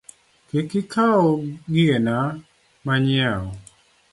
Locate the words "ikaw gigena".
0.81-2.17